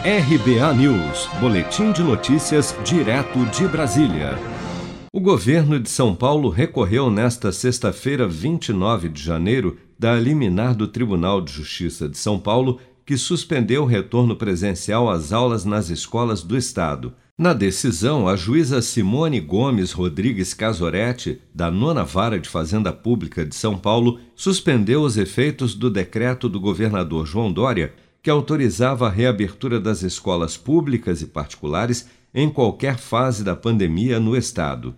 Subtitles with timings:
[0.00, 4.38] RBA News, Boletim de Notícias, direto de Brasília.
[5.12, 11.40] O governo de São Paulo recorreu nesta sexta-feira, 29 de janeiro, da liminar do Tribunal
[11.40, 16.56] de Justiça de São Paulo, que suspendeu o retorno presencial às aulas nas escolas do
[16.56, 17.12] Estado.
[17.36, 23.54] Na decisão, a juíza Simone Gomes Rodrigues Casoretti, da Nona Vara de Fazenda Pública de
[23.56, 27.92] São Paulo, suspendeu os efeitos do decreto do governador João Dória
[28.22, 34.36] que autorizava a reabertura das escolas públicas e particulares em qualquer fase da pandemia no
[34.36, 34.94] Estado.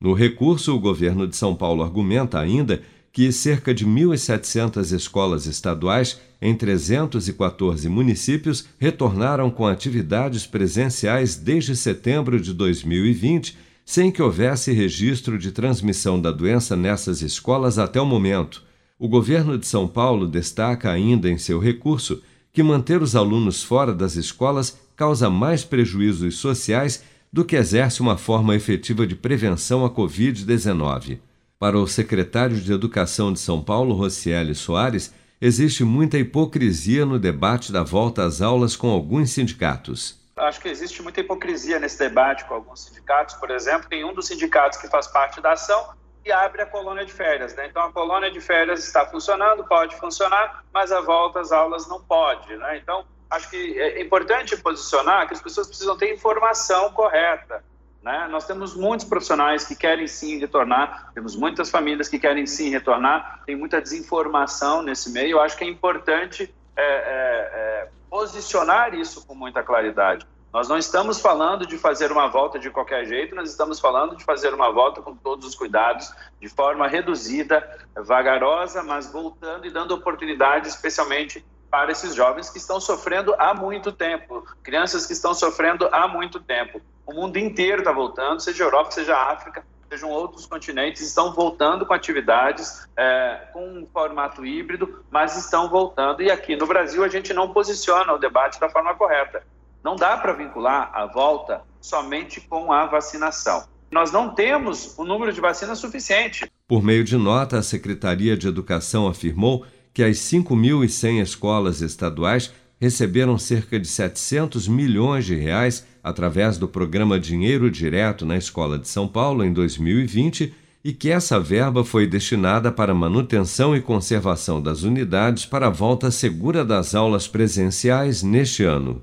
[0.00, 6.20] No recurso, o governo de São Paulo argumenta ainda que cerca de 1.700 escolas estaduais
[6.40, 15.36] em 314 municípios retornaram com atividades presenciais desde setembro de 2020, sem que houvesse registro
[15.36, 18.62] de transmissão da doença nessas escolas até o momento.
[18.98, 23.92] O governo de São Paulo destaca ainda em seu recurso que manter os alunos fora
[23.92, 29.90] das escolas causa mais prejuízos sociais do que exerce uma forma efetiva de prevenção à
[29.90, 31.20] Covid-19.
[31.58, 37.70] Para o secretário de Educação de São Paulo, Rocieli Soares, existe muita hipocrisia no debate
[37.72, 40.18] da volta às aulas com alguns sindicatos.
[40.36, 43.34] Acho que existe muita hipocrisia nesse debate com alguns sindicatos.
[43.34, 47.04] Por exemplo, tem um dos sindicatos que faz parte da ação e abre a colônia
[47.04, 47.54] de férias.
[47.56, 47.66] Né?
[47.66, 52.00] Então, a colônia de férias está funcionando, pode funcionar, mas a volta às aulas não
[52.02, 52.54] pode.
[52.54, 52.78] Né?
[52.78, 57.64] Então, acho que é importante posicionar que as pessoas precisam ter informação correta.
[58.02, 58.28] Né?
[58.30, 63.42] Nós temos muitos profissionais que querem sim retornar, temos muitas famílias que querem sim retornar,
[63.44, 65.32] tem muita desinformação nesse meio.
[65.32, 70.26] Eu acho que é importante é, é, é, posicionar isso com muita claridade.
[70.52, 74.24] Nós não estamos falando de fazer uma volta de qualquer jeito, nós estamos falando de
[74.24, 76.10] fazer uma volta com todos os cuidados,
[76.40, 82.80] de forma reduzida, vagarosa, mas voltando e dando oportunidade, especialmente para esses jovens que estão
[82.80, 86.80] sofrendo há muito tempo, crianças que estão sofrendo há muito tempo.
[87.06, 91.92] O mundo inteiro está voltando, seja Europa, seja África, sejam outros continentes, estão voltando com
[91.92, 96.22] atividades é, com um formato híbrido, mas estão voltando.
[96.22, 99.42] E aqui no Brasil a gente não posiciona o debate da forma correta.
[99.88, 103.64] Não dá para vincular a volta somente com a vacinação.
[103.90, 106.44] Nós não temos o número de vacinas suficiente.
[106.66, 113.38] Por meio de nota, a Secretaria de Educação afirmou que as 5.100 escolas estaduais receberam
[113.38, 119.08] cerca de 700 milhões de reais através do programa Dinheiro Direto na Escola de São
[119.08, 120.54] Paulo em 2020
[120.84, 126.10] e que essa verba foi destinada para manutenção e conservação das unidades para a volta
[126.10, 129.02] segura das aulas presenciais neste ano.